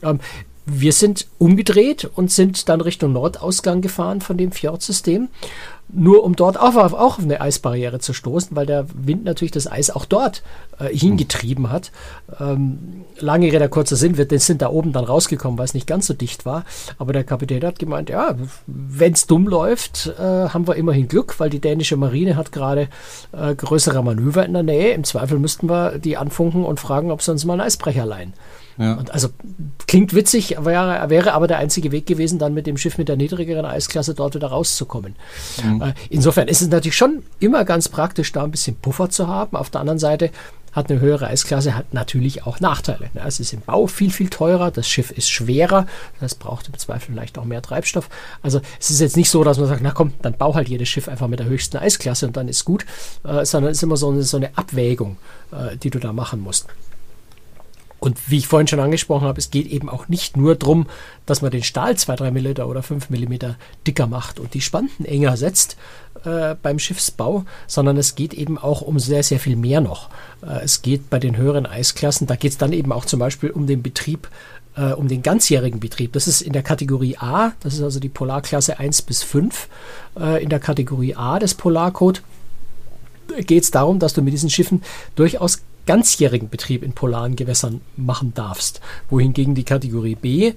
[0.04, 0.20] Ähm,
[0.66, 5.30] wir sind umgedreht und sind dann Richtung Nordausgang gefahren von dem Fjordsystem
[5.96, 9.52] nur um dort auch auf, auch auf eine Eisbarriere zu stoßen, weil der Wind natürlich
[9.52, 10.42] das Eis auch dort
[10.80, 11.92] äh, hingetrieben hat.
[12.40, 16.08] Ähm, lange Rede, kurzer Sinn, wir sind da oben dann rausgekommen, weil es nicht ganz
[16.08, 16.66] so dicht war.
[16.98, 21.40] Aber der Kapitän hat gemeint, ja, wenn es dumm läuft, äh, haben wir immerhin Glück,
[21.40, 22.88] weil die dänische Marine hat gerade
[23.32, 24.94] äh, größere Manöver in der Nähe.
[24.94, 28.34] Im Zweifel müssten wir die anfunken und fragen, ob sie uns mal einen Eisbrecher leihen.
[28.78, 28.94] Ja.
[28.94, 29.30] Und also
[29.88, 33.18] klingt witzig, wäre, wäre aber der einzige Weg gewesen, dann mit dem Schiff mit der
[33.18, 35.16] niedrigeren Eisklasse dort wieder rauszukommen.
[35.64, 35.82] Mhm.
[35.82, 39.56] Äh, insofern ist es natürlich schon immer ganz praktisch, da ein bisschen Puffer zu haben.
[39.56, 40.32] Auf der anderen Seite
[40.74, 43.10] hat eine höhere Eisklasse, hat natürlich auch Nachteile.
[43.14, 43.22] Ne?
[43.26, 45.86] Es ist im Bau viel, viel teurer, das Schiff ist schwerer,
[46.20, 48.10] das braucht im Zweifel vielleicht auch mehr Treibstoff.
[48.42, 50.90] Also es ist jetzt nicht so, dass man sagt, na komm, dann bau halt jedes
[50.90, 52.86] Schiff einfach mit der höchsten Eisklasse und dann ist gut,
[53.24, 55.18] äh, sondern es ist immer so eine, so eine Abwägung,
[55.52, 56.68] äh, die du da machen musst.
[58.04, 60.88] Und wie ich vorhin schon angesprochen habe, es geht eben auch nicht nur darum,
[61.26, 63.56] dass man den Stahl 2, 3 mm oder 5 mm
[63.88, 65.78] dicker macht und die Spanten enger setzt
[66.26, 70.10] äh, beim Schiffsbau, sondern es geht eben auch um sehr, sehr viel mehr noch.
[70.42, 73.52] Äh, es geht bei den höheren Eisklassen, da geht es dann eben auch zum Beispiel
[73.52, 74.28] um den Betrieb
[74.76, 76.12] äh, um den ganzjährigen Betrieb.
[76.12, 79.70] Das ist in der Kategorie A, das ist also die Polarklasse 1 bis 5.
[80.20, 82.22] Äh, in der Kategorie A des Polarcode
[83.46, 84.84] geht es darum, dass du mit diesen Schiffen
[85.16, 90.54] durchaus ganzjährigen Betrieb in polaren Gewässern machen darfst, wohingegen die Kategorie B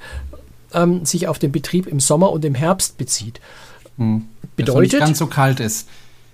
[0.72, 3.40] ähm, sich auf den Betrieb im Sommer und im Herbst bezieht.
[3.96, 4.26] Hm.
[4.56, 5.88] Bedeutet, dass es nicht ganz so kalt ist.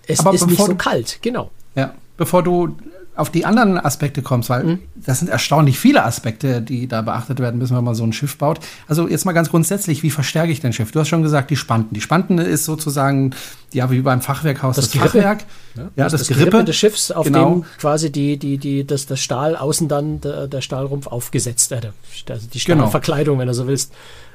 [0.06, 1.50] Es Aber ist nicht so kalt, genau.
[1.74, 2.76] Ja, bevor du
[3.14, 4.78] auf die anderen Aspekte kommst, weil mhm.
[4.94, 8.38] das sind erstaunlich viele Aspekte, die da beachtet werden müssen, wenn man so ein Schiff
[8.38, 8.60] baut.
[8.88, 10.92] Also jetzt mal ganz grundsätzlich, wie verstärke ich dein Schiff?
[10.92, 11.94] Du hast schon gesagt, die Spanten.
[11.94, 13.34] Die Spanten ist sozusagen,
[13.72, 15.44] ja, wie beim Fachwerkhaus das, das Fachwerk.
[15.74, 16.50] Ja, ja das, das Gerippe.
[16.50, 17.50] Gerippe des Schiffs, auf genau.
[17.50, 21.80] dem quasi die, die, die, das, das Stahl außen dann, der, der Stahlrumpf aufgesetzt, äh,
[21.80, 22.84] die genau.
[22.84, 23.40] Stahlverkleidung, genau.
[23.40, 23.92] wenn du so willst,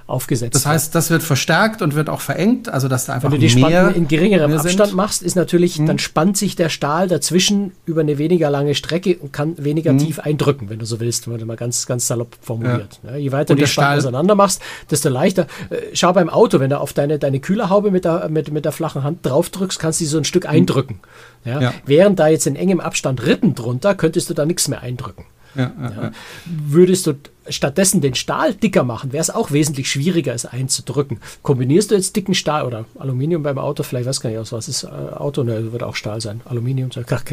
[0.08, 0.56] aufgesetzt.
[0.56, 3.46] Das heißt, das wird verstärkt und wird auch verengt, also dass da einfach Wenn du
[3.46, 5.86] die Spanten in geringerem Abstand machst, ist natürlich, mhm.
[5.86, 10.00] dann spannt sich der Stahl dazwischen über eine weniger lange Strecke und kann weniger mhm.
[10.00, 13.00] tief eindrücken, wenn du so willst, wenn du mal ganz, ganz salopp formuliert.
[13.04, 13.12] Ja.
[13.12, 15.48] Ja, je weiter und du die Spanten auseinander machst, desto leichter.
[15.70, 18.72] Äh, schau beim Auto, wenn du auf deine, deine Kühlerhaube mit der, mit, mit der
[18.72, 20.52] flachen Hand drauf drückst, kannst du sie so ein Stück mhm.
[20.52, 21.00] eindrücken.
[21.44, 21.74] Ja?
[21.86, 25.26] Während da jetzt in engem Abstand Rippen drunter, könntest du da nichts mehr eindrücken.
[25.58, 26.12] Ja, ja,
[26.46, 27.14] Würdest du
[27.50, 31.20] stattdessen den Stahl dicker machen, wäre es auch wesentlich schwieriger, es einzudrücken.
[31.42, 34.68] Kombinierst du jetzt dicken Stahl oder Aluminium beim Auto, vielleicht weiß gar nicht aus, was
[34.68, 36.42] ist äh, Auto, ne, wird auch Stahl sein.
[36.46, 36.90] Aluminium,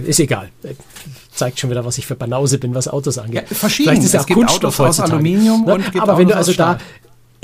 [0.07, 0.51] ist egal.
[1.33, 3.47] Zeigt schon wieder, was ich für Banause bin, was Autos angeht.
[3.51, 3.91] Ja, verschieden.
[3.91, 5.85] Vielleicht ist es ja auch Kunststoff aus Aluminium ne?
[5.99, 6.79] Aber wenn du also da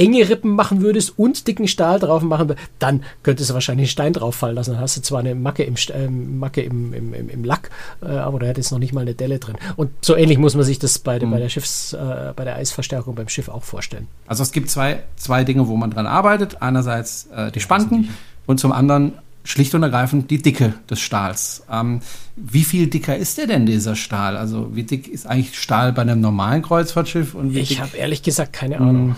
[0.01, 3.91] enge Rippen machen würdest und dicken Stahl drauf machen würdest, dann könntest du wahrscheinlich einen
[3.91, 4.73] Stein drauf fallen lassen.
[4.73, 7.71] Dann hast du zwar eine Macke im, äh, Macke im, im, im, im Lack,
[8.03, 9.57] äh, aber da hättest noch nicht mal eine Delle drin.
[9.77, 11.31] Und so ähnlich muss man sich das bei, mhm.
[11.31, 14.09] bei der Schiffs, äh, bei der Eisverstärkung beim Schiff auch vorstellen.
[14.27, 16.63] Also es gibt zwei, zwei Dinge, wo man dran arbeitet.
[16.63, 18.09] Einerseits äh, die Spanten
[18.47, 19.13] und zum anderen
[19.45, 21.63] schlicht und ergreifend die Dicke des Stahls.
[21.71, 22.01] Ähm,
[22.37, 24.37] wie viel dicker ist der denn, dieser Stahl?
[24.37, 27.35] Also wie dick ist eigentlich Stahl bei einem normalen Kreuzfahrtschiff?
[27.35, 29.17] Und ich habe ehrlich gesagt keine Ahnung.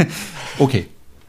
[0.58, 0.86] okay,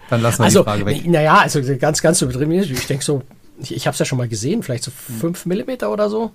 [0.09, 1.07] dann lassen wir also, die Frage weg.
[1.07, 2.51] Naja, also ganz, ganz übertrieben.
[2.51, 3.23] Ich denke so,
[3.59, 5.51] ich, ich habe es ja schon mal gesehen, vielleicht so 5 hm.
[5.51, 6.31] mm oder so.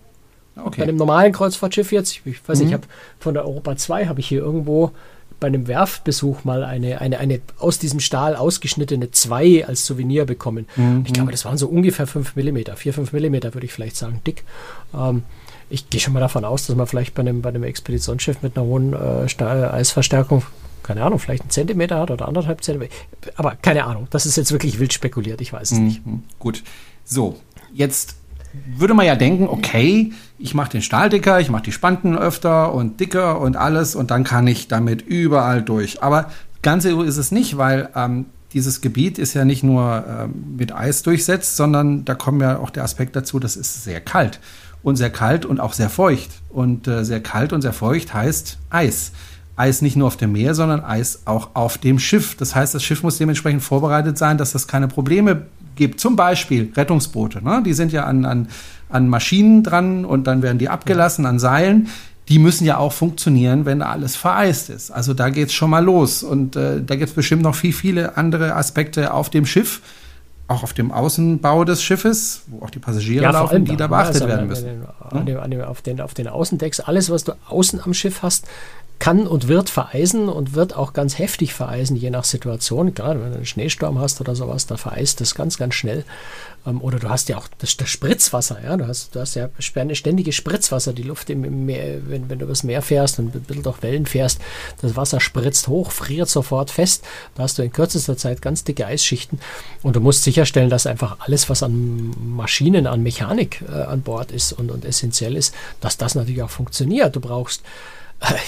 [0.57, 0.79] Okay.
[0.79, 2.69] Bei einem normalen Kreuzfahrtschiff jetzt, ich weiß nicht, mhm.
[2.69, 2.87] ich habe
[3.19, 4.93] von der Europa 2 habe ich hier irgendwo
[5.40, 10.66] bei einem Werftbesuch mal eine, eine, eine aus diesem Stahl ausgeschnittene 2 als Souvenir bekommen.
[10.77, 11.05] Mhm.
[11.07, 14.20] Ich glaube, das waren so ungefähr 5 mm, 4, 5 mm würde ich vielleicht sagen,
[14.27, 14.44] dick.
[14.94, 15.23] Ähm,
[15.70, 18.57] ich gehe schon mal davon aus, dass man vielleicht bei einem, bei einem Expeditionsschiff mit
[18.57, 20.42] einer hohen äh, Eisverstärkung,
[20.83, 22.94] keine Ahnung, vielleicht einen Zentimeter hat oder anderthalb Zentimeter.
[23.37, 25.85] Aber keine Ahnung, das ist jetzt wirklich wild spekuliert, ich weiß es mhm.
[25.85, 26.03] nicht.
[26.38, 26.62] Gut.
[27.05, 27.37] So,
[27.73, 28.16] jetzt
[28.77, 32.73] würde man ja denken, okay, ich mache den Stahl dicker, ich mache die Spanten öfter
[32.75, 36.03] und dicker und alles und dann kann ich damit überall durch.
[36.03, 36.31] Aber
[36.62, 40.75] ganz so ist es nicht, weil ähm, dieses Gebiet ist ja nicht nur ähm, mit
[40.75, 44.40] Eis durchsetzt, sondern da kommt ja auch der Aspekt dazu, das ist sehr kalt.
[44.83, 46.31] Und sehr kalt und auch sehr feucht.
[46.51, 49.12] Und äh, sehr kalt und sehr feucht heißt Eis.
[49.57, 52.37] Eis nicht nur auf dem Meer, sondern Eis auch auf dem Schiff.
[52.37, 56.01] Das heißt, das Schiff muss dementsprechend vorbereitet sein, dass das keine Probleme gibt.
[56.01, 57.43] Zum Beispiel Rettungsboote.
[57.43, 57.62] Ne?
[57.64, 58.49] Die sind ja an, an,
[58.88, 61.88] an Maschinen dran und dann werden die abgelassen an Seilen.
[62.29, 64.90] Die müssen ja auch funktionieren, wenn da alles vereist ist.
[64.90, 66.23] Also da geht's schon mal los.
[66.23, 69.83] Und äh, da gibt's bestimmt noch viel, viele andere Aspekte auf dem Schiff
[70.47, 74.17] auch auf dem Außenbau des Schiffes, wo auch die Passagiere ja, laufen, die da beachtet
[74.17, 74.67] also werden müssen.
[75.27, 78.47] Den, an den, auf, den, auf den Außendecks, alles, was du außen am Schiff hast,
[78.98, 82.94] kann und wird vereisen und wird auch ganz heftig vereisen, je nach Situation.
[82.94, 86.04] Gerade wenn du einen Schneesturm hast oder sowas, da vereist das ganz, ganz schnell.
[86.66, 88.76] Ähm, oder du hast ja auch das, das, Spritzwasser, ja.
[88.76, 92.62] Du hast, du hast ja ständige Spritzwasser, die Luft im Meer, wenn, wenn du übers
[92.62, 94.40] Meer fährst und ein bisschen durch Wellen fährst,
[94.80, 97.04] das Wasser spritzt hoch, friert sofort fest.
[97.35, 99.40] Da hast du in kürzester Zeit ganz dicke Eisschichten.
[99.83, 104.33] Und du musst sicherstellen, dass einfach alles, was an Maschinen, an Mechanik äh, an Bord
[104.33, 107.14] ist und, und essentiell ist, dass das natürlich auch funktioniert.
[107.16, 107.62] Du brauchst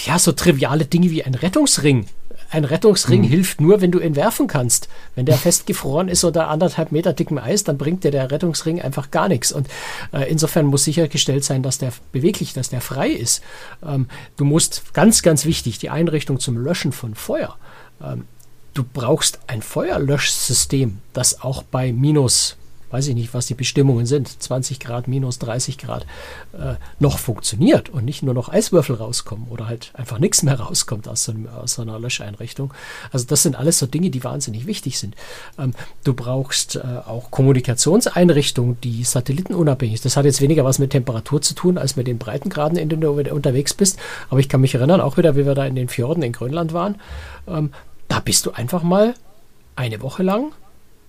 [0.07, 2.07] ja, so triviale Dinge wie ein Rettungsring.
[2.51, 3.29] Ein Rettungsring mhm.
[3.29, 4.89] hilft nur, wenn du ihn werfen kannst.
[5.15, 9.11] Wenn der festgefroren ist unter anderthalb Meter dickem Eis, dann bringt dir der Rettungsring einfach
[9.11, 9.53] gar nichts.
[9.53, 9.69] Und
[10.13, 13.43] äh, insofern muss sichergestellt sein, dass der beweglich, dass der frei ist.
[13.85, 17.57] Ähm, du musst, ganz, ganz wichtig, die Einrichtung zum Löschen von Feuer.
[18.03, 18.27] Ähm,
[18.75, 22.57] du brauchst ein Feuerlöschsystem, das auch bei minus
[22.97, 26.07] weiß ich nicht, was die Bestimmungen sind, 20 Grad, minus 30 Grad,
[26.55, 31.07] äh, noch funktioniert und nicht nur noch Eiswürfel rauskommen oder halt einfach nichts mehr rauskommt
[31.07, 32.73] aus so, einem, aus so einer Löscheinrichtung.
[33.13, 35.15] Also das sind alles so Dinge, die wahnsinnig wichtig sind.
[35.59, 40.07] Ähm, du brauchst äh, auch Kommunikationseinrichtungen, die satellitenunabhängig sind.
[40.07, 43.03] Das hat jetzt weniger was mit Temperatur zu tun, als mit den Breitengraden, in denen
[43.03, 43.99] du unterwegs bist.
[44.31, 46.73] Aber ich kann mich erinnern, auch wieder, wie wir da in den Fjorden in Grönland
[46.73, 46.95] waren,
[47.47, 47.73] ähm,
[48.09, 49.13] da bist du einfach mal
[49.75, 50.53] eine Woche lang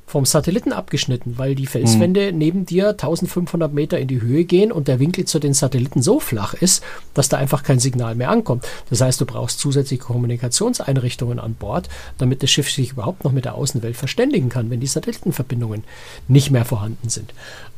[0.07, 2.37] vom Satelliten abgeschnitten, weil die Felswände mhm.
[2.37, 6.21] neben dir 1500 Meter in die Höhe gehen und der Winkel zu den Satelliten so
[6.21, 6.81] flach ist,
[7.13, 8.65] dass da einfach kein Signal mehr ankommt.
[8.89, 13.43] Das heißt, du brauchst zusätzliche Kommunikationseinrichtungen an Bord, damit das Schiff sich überhaupt noch mit
[13.43, 15.83] der Außenwelt verständigen kann, wenn die Satellitenverbindungen
[16.29, 17.33] nicht mehr vorhanden sind.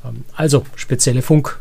[0.05, 1.59] Ähm, also spezielle Funk,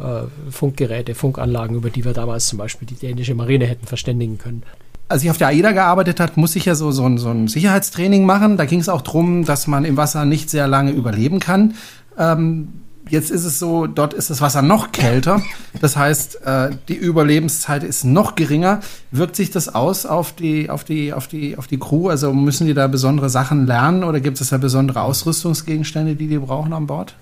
[0.00, 4.62] äh, Funkgeräte, Funkanlagen, über die wir damals zum Beispiel die dänische Marine hätten verständigen können
[5.08, 7.48] als ich auf der AIDA gearbeitet hat, muss ich ja so, so, ein, so ein
[7.48, 8.56] Sicherheitstraining machen.
[8.56, 11.74] Da ging es auch drum, dass man im Wasser nicht sehr lange überleben kann.
[12.18, 12.68] Ähm,
[13.08, 15.40] jetzt ist es so, dort ist das Wasser noch kälter.
[15.80, 18.80] Das heißt, äh, die Überlebenszeit ist noch geringer.
[19.10, 22.10] Wirkt sich das aus auf die, auf die, auf die, auf die Crew?
[22.10, 26.38] Also müssen die da besondere Sachen lernen oder gibt es da besondere Ausrüstungsgegenstände, die die
[26.38, 27.14] brauchen an Bord?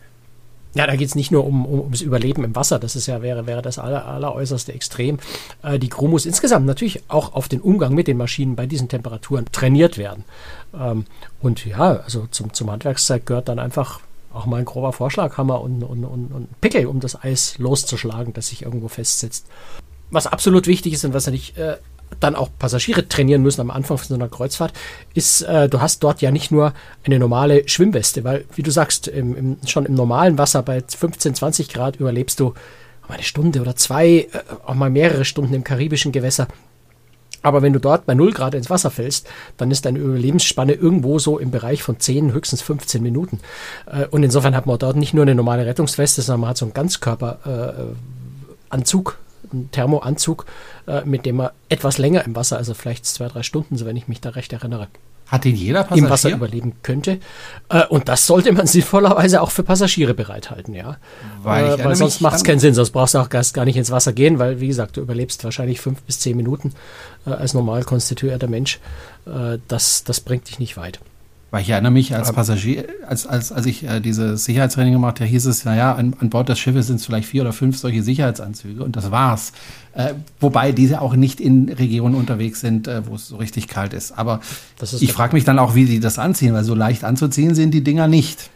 [0.76, 3.22] Ja, da geht es nicht nur um, um, ums Überleben im Wasser, das ist ja,
[3.22, 5.18] wäre, wäre das aller, alleräußerste Extrem.
[5.62, 8.88] Äh, die Crew muss insgesamt natürlich auch auf den Umgang mit den Maschinen bei diesen
[8.88, 10.24] Temperaturen trainiert werden.
[10.78, 11.06] Ähm,
[11.40, 14.00] und ja, also zum, zum Handwerkszeug gehört dann einfach
[14.34, 18.48] auch mal ein grober Vorschlaghammer und, und, und, und Pickel, um das Eis loszuschlagen, das
[18.48, 19.46] sich irgendwo festsetzt.
[20.10, 21.78] Was absolut wichtig ist und was natürlich äh,
[22.20, 24.72] dann auch Passagiere trainieren müssen am Anfang von so einer Kreuzfahrt,
[25.14, 26.72] ist, äh, du hast dort ja nicht nur
[27.04, 31.34] eine normale Schwimmweste, weil, wie du sagst, im, im, schon im normalen Wasser bei 15,
[31.34, 32.54] 20 Grad überlebst du
[33.08, 34.28] eine Stunde oder zwei, äh,
[34.64, 36.48] auch mal mehrere Stunden im karibischen Gewässer.
[37.42, 41.20] Aber wenn du dort bei 0 Grad ins Wasser fällst, dann ist deine Überlebensspanne irgendwo
[41.20, 43.40] so im Bereich von 10, höchstens 15 Minuten.
[43.86, 46.64] Äh, und insofern hat man dort nicht nur eine normale Rettungsweste, sondern man hat so
[46.64, 49.18] einen Ganzkörperanzug,
[49.52, 50.46] einen Thermoanzug,
[50.86, 53.96] äh, mit dem er etwas länger im Wasser, also vielleicht zwei, drei Stunden, so wenn
[53.96, 54.88] ich mich da recht erinnere,
[55.26, 56.04] hat den jeder Passagier?
[56.04, 57.18] Im Wasser überleben könnte.
[57.68, 60.98] Äh, und das sollte man sinnvollerweise auch für Passagiere bereithalten, ja.
[61.42, 63.90] Weil, äh, weil sonst macht es keinen Sinn, sonst brauchst du auch gar nicht ins
[63.90, 66.74] Wasser gehen, weil, wie gesagt, du überlebst wahrscheinlich fünf bis zehn Minuten
[67.26, 68.78] äh, als normal konstituierter Mensch.
[69.66, 71.00] Das, das bringt dich nicht weit.
[71.52, 75.30] Weil ich erinnere mich als Passagier, als, als, als ich äh, diese Sicherheitstraining gemacht habe,
[75.30, 78.02] hieß es, naja, an, an Bord des Schiffes sind es vielleicht vier oder fünf solche
[78.02, 79.52] Sicherheitsanzüge und das war's.
[79.94, 83.92] Äh, wobei diese auch nicht in Regionen unterwegs sind, äh, wo es so richtig kalt
[83.92, 84.18] ist.
[84.18, 84.40] Aber
[84.82, 87.72] ist ich frage mich dann auch, wie die das anziehen, weil so leicht anzuziehen sind
[87.72, 88.50] die Dinger nicht.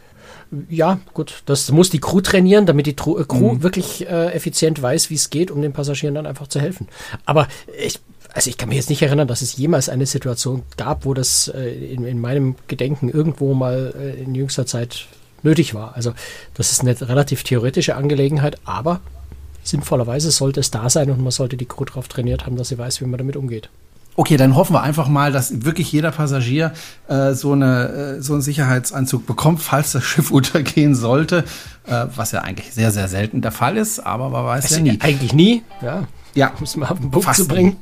[0.69, 3.63] Ja, gut, das muss die Crew trainieren, damit die Crew, mhm.
[3.63, 6.89] wirklich äh, effizient weiß, wie es geht, um den Passagieren dann einfach zu helfen.
[7.25, 7.47] Aber
[7.81, 8.01] ich
[8.35, 11.49] also ich kann mich jetzt nicht erinnern, dass es jemals eine Situation gab, wo das
[11.49, 15.07] äh, in, in, meinem Gedenken irgendwo mal äh, in jüngster Zeit
[15.43, 15.97] nötig war.
[15.97, 16.13] Also
[16.55, 19.01] das ist eine relativ theoretische Angelegenheit, aber
[19.63, 22.79] sinnvollerweise sollte es da sein und man sollte die Crew darauf trainiert haben, dass sie
[22.79, 23.69] weiß, wie man damit umgeht.
[24.17, 26.73] Okay, dann hoffen wir einfach mal, dass wirklich jeder Passagier
[27.09, 31.45] äh, so, eine, äh, so einen Sicherheitsanzug bekommt, falls das Schiff untergehen sollte,
[31.87, 34.83] äh, was ja eigentlich sehr, sehr selten der Fall ist, aber man weiß das ja
[34.83, 35.01] nie.
[35.01, 36.07] Eigentlich nie, ja.
[36.35, 37.77] Ja, um es mal auf den Punkt zu bringen.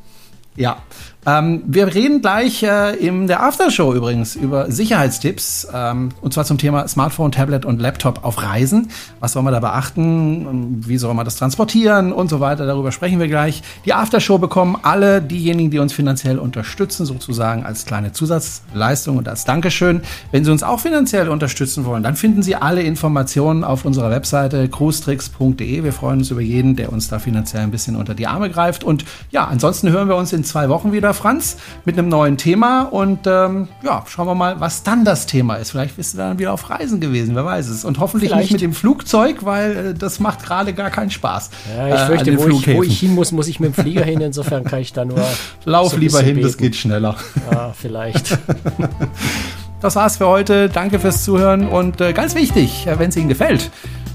[0.58, 0.82] Ja,
[1.28, 6.56] ähm, wir reden gleich äh, in der Aftershow übrigens über Sicherheitstipps ähm, und zwar zum
[6.56, 8.88] Thema Smartphone, Tablet und Laptop auf Reisen.
[9.20, 10.82] Was soll man da beachten?
[10.86, 12.64] Wie soll man das transportieren und so weiter?
[12.64, 13.62] Darüber sprechen wir gleich.
[13.84, 19.44] Die Aftershow bekommen alle diejenigen, die uns finanziell unterstützen, sozusagen als kleine Zusatzleistung und als
[19.44, 20.00] Dankeschön.
[20.30, 24.66] Wenn Sie uns auch finanziell unterstützen wollen, dann finden Sie alle Informationen auf unserer Webseite
[24.68, 25.84] cruestricks.de.
[25.84, 28.82] Wir freuen uns über jeden, der uns da finanziell ein bisschen unter die Arme greift.
[28.82, 32.83] Und ja, ansonsten hören wir uns in zwei Wochen wieder Franz, mit einem neuen Thema.
[32.83, 35.72] Und ähm, ja, schauen wir mal, was dann das Thema ist.
[35.72, 37.85] Vielleicht bist du dann wieder auf Reisen gewesen, wer weiß es.
[37.85, 38.44] Und hoffentlich Vielleicht.
[38.44, 41.50] nicht mit dem Flugzeug, weil äh, das macht gerade gar keinen Spaß.
[41.76, 43.83] Ja, ich äh, fürchte, äh, wo, ich, wo, ich, hin muss, muss ich mit dem
[43.83, 44.20] Flieger hin.
[44.20, 45.18] Insofern kann ich da nur.
[45.64, 46.46] Lauf so lieber hin, beten.
[46.46, 47.16] das geht schneller.
[47.50, 48.38] Ja, vielleicht.
[49.81, 50.68] das war's für heute.
[50.68, 53.70] Danke fürs Zuhören und äh, ganz wichtig, äh, wenn es Ihnen gefällt,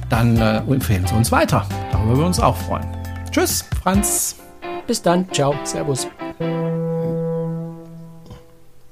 [0.10, 1.66] dann äh, empfehlen Sie uns weiter.
[1.92, 2.86] Darüber würden wir uns auch freuen.
[3.32, 4.38] Tschüss, Franz.
[4.86, 5.28] Bis dann.
[5.32, 5.56] Ciao.
[5.64, 6.08] Servus.
[6.44, 7.33] Mm.